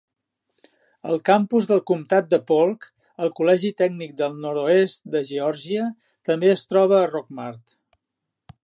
[1.09, 2.87] El campus del comtat de Polk,
[3.25, 5.87] al Col·legi tècnic del nord-oest de Geòrgia,
[6.31, 7.81] també es troba a Rockmart.